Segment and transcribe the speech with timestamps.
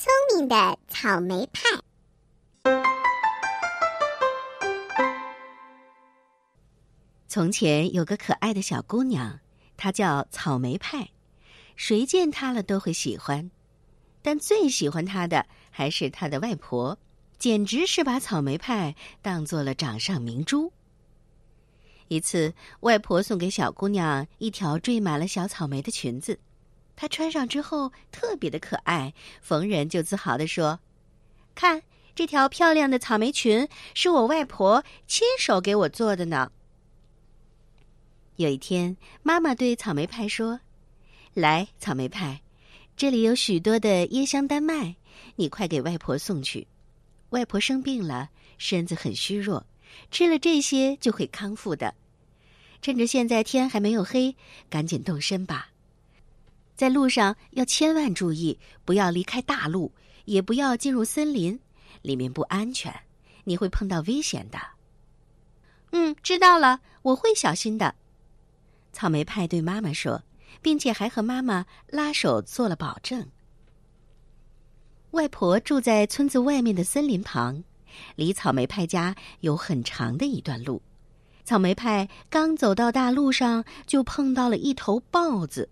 [0.00, 1.62] 聪明的草莓派。
[7.26, 9.40] 从前有个可爱的小姑娘，
[9.76, 11.10] 她叫草莓派，
[11.74, 13.50] 谁见她了都会喜欢。
[14.22, 16.96] 但最喜欢她的还是她的外婆，
[17.36, 20.72] 简直是把草莓派当做了掌上明珠。
[22.06, 26.38] 一次，外婆送给小姑娘一条缀满了小草莓的裙子。
[27.00, 30.80] 她穿上之后特别的可爱，逢人就自豪地说
[31.54, 31.80] ：“看
[32.12, 36.50] 这条漂亮的草莓裙，是我外婆亲手给我做的呢。”
[38.34, 40.58] 有一天，妈妈对草莓派说
[41.34, 42.42] ：“来，草莓派，
[42.96, 44.96] 这里有许多的椰香丹麦，
[45.36, 46.66] 你快给外婆送去。
[47.30, 49.64] 外婆生病了，身子很虚弱，
[50.10, 51.94] 吃了这些就会康复的。
[52.82, 54.34] 趁着现在天还没有黑，
[54.68, 55.68] 赶紧动身吧。”
[56.78, 59.92] 在路上要千万注意，不要离开大路，
[60.26, 61.58] 也不要进入森林，
[62.02, 62.94] 里面不安全，
[63.42, 64.60] 你会碰到危险的。
[65.90, 67.96] 嗯，知道了，我会小心的。
[68.92, 70.22] 草莓派对妈妈说，
[70.62, 73.26] 并且还和妈妈拉手做了保证。
[75.10, 77.64] 外婆住在村子外面的森林旁，
[78.14, 80.80] 离草莓派家有很长的一段路。
[81.44, 85.68] 草莓派刚走到大路上，就碰到了一头豹子。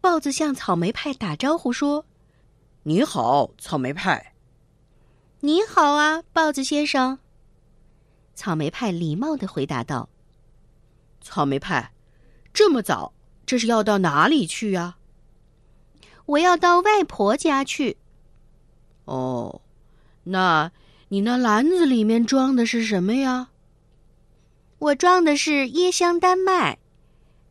[0.00, 2.06] 豹子向草莓派打招呼说
[2.84, 4.34] ：“你好，草莓派。
[5.40, 7.18] ”“你好啊，豹子先生。”
[8.34, 10.08] 草莓派礼貌的回答道。
[11.20, 11.92] “草莓派，
[12.54, 13.12] 这么早，
[13.44, 14.96] 这是要到哪里去呀
[16.24, 17.98] ？”“我要到外婆家去。
[19.04, 19.60] ”“哦，
[20.24, 20.72] 那
[21.08, 23.50] 你那篮子里面装的是什么呀
[24.78, 26.78] ？”“我装的是椰香丹麦。”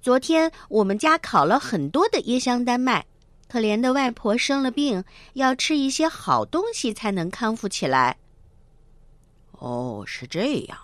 [0.00, 3.04] 昨天我们家烤了很多的椰香丹麦，
[3.48, 5.02] 可怜的外婆生了病，
[5.34, 8.16] 要吃一些好东西才能康复起来。
[9.52, 10.78] 哦，是这样。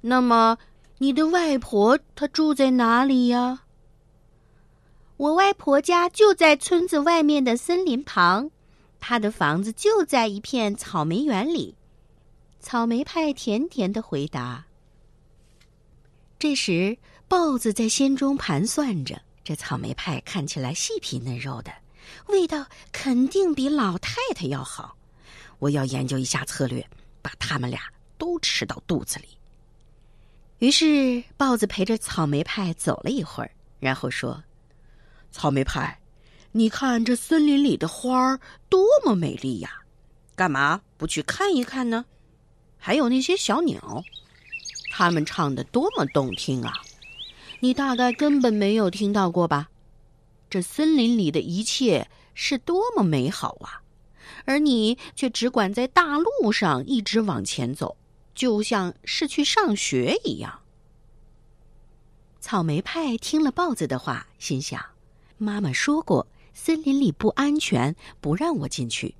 [0.00, 0.56] 那么，
[0.98, 3.64] 你的外婆她住在哪里呀？
[5.18, 8.50] 我外婆家就在村子外面的森林旁，
[8.98, 11.76] 她的房子就在一片草莓园里。
[12.58, 14.64] 草莓派甜甜的回答。
[16.38, 16.96] 这时。
[17.30, 21.72] 豹子在心中盘算着：这草莓派看起来细皮嫩肉的，
[22.26, 24.96] 味道肯定比老太太要好。
[25.60, 26.84] 我要研究一下策略，
[27.22, 27.82] 把他们俩
[28.18, 29.28] 都吃到肚子里。
[30.58, 34.42] 于是，豹子陪着草莓派走了一会儿，然后说
[35.30, 36.00] ：“草莓派，
[36.50, 39.70] 你看这森林里的花儿多么美丽呀，
[40.34, 42.04] 干嘛不去看一看呢？
[42.76, 44.02] 还有那些小鸟，
[44.90, 46.74] 它们唱的多么动听啊！”
[47.60, 49.68] 你大概根本没有听到过吧？
[50.48, 53.82] 这森林里的一切是多么美好啊！
[54.46, 57.96] 而你却只管在大路上一直往前走，
[58.34, 60.60] 就像是去上学一样。
[62.40, 64.82] 草莓派听了豹子的话，心想：
[65.36, 69.14] 妈妈说过森林里不安全，不让我进去。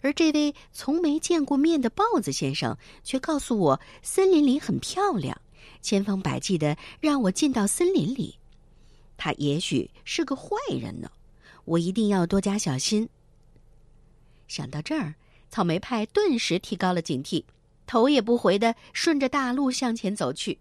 [0.00, 5.38] 而这位从没见过面的豹子先生却告诉我，森林里很漂亮。
[5.82, 8.38] 千方百计的让我进到森林里，
[9.16, 11.10] 他也许是个坏人呢，
[11.64, 13.08] 我一定要多加小心。
[14.48, 15.14] 想到这儿，
[15.48, 17.44] 草莓派顿时提高了警惕，
[17.86, 20.58] 头也不回的顺着大路向前走去。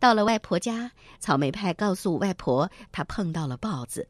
[0.00, 4.08] 到了外婆家，草莓派告诉外婆，他碰到了豹子，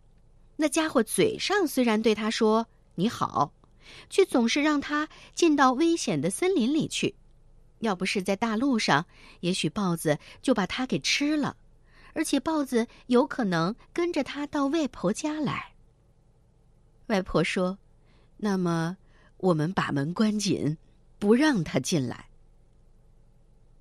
[0.57, 2.67] 那家伙嘴上虽然对他说
[2.97, 3.53] 你好，
[4.11, 7.15] 却总是让他进到危险的森林里去。
[7.81, 9.07] 要不是在大路上，
[9.41, 11.57] 也许豹子就把它给吃了，
[12.15, 15.73] 而且豹子有可能跟着他到外婆家来。
[17.07, 17.79] 外婆说
[18.39, 18.97] ：“那么，
[19.39, 20.77] 我们把门关紧，
[21.19, 22.27] 不让它进来。”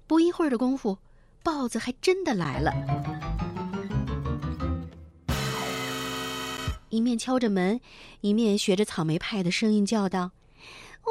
[0.08, 0.98] 不一会儿的功夫，
[1.44, 2.72] 豹子还真的来了，
[6.90, 7.82] 一面敲着门，
[8.22, 10.32] 一面学着草莓派的声音叫道。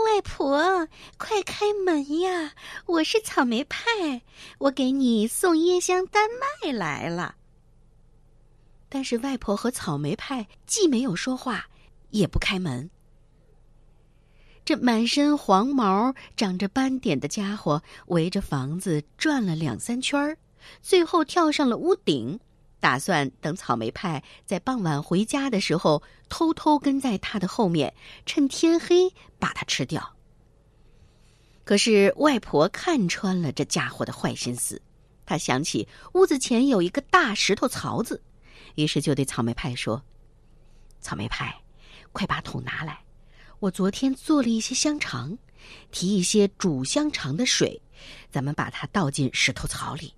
[0.04, 2.52] 外婆，快开门呀！
[2.84, 4.20] 我是草莓派，
[4.58, 6.28] 我给你送椰香丹
[6.62, 7.36] 麦来了。
[8.90, 11.68] 但是外婆和草莓派既没有说话，
[12.10, 12.90] 也不开门。
[14.66, 20.36] 这满身黄毛、长着斑点的家伙围着房子转了两三圈，
[20.82, 22.38] 最后跳上了屋顶。
[22.78, 27.94] 打算等草莓派在傍晚回家的时候，偷偷跟在他的后面，
[28.24, 30.14] 趁天黑把他吃掉。
[31.64, 34.80] 可是外婆看穿了这家伙的坏心思，
[35.24, 38.22] 她想起屋子前有一个大石头槽子，
[38.76, 40.04] 于是就对草莓派说
[41.00, 41.62] ：“草莓派，
[42.12, 43.00] 快把桶拿来，
[43.58, 45.36] 我昨天做了一些香肠，
[45.90, 47.82] 提一些煮香肠的水，
[48.30, 50.14] 咱们把它倒进石头槽里。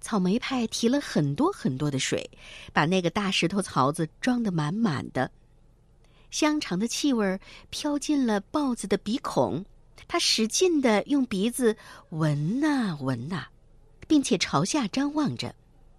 [0.00, 2.30] 草莓派提了很多很多的水，
[2.72, 5.30] 把那个大石头槽子装得满满的。
[6.30, 7.40] 香肠的气味
[7.70, 9.64] 飘进了豹子的鼻孔，
[10.06, 11.76] 它使劲的用鼻子
[12.10, 13.46] 闻呐闻呐，
[14.06, 15.54] 并且朝下张望着，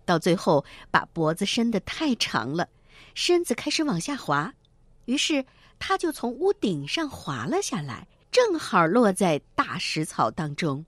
[0.05, 2.69] 到最后把脖子伸得太长了，
[3.15, 4.53] 身子开始往下滑，
[5.05, 5.43] 于是
[5.79, 10.85] 它就从屋顶上滑了下来，正好落在大石槽当中，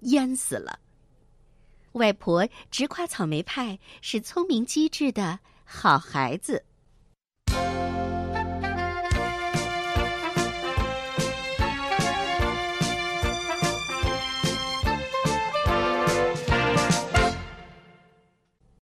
[0.00, 0.80] 淹死了。
[1.92, 6.64] 外婆直夸草莓派是聪明机智的好孩子。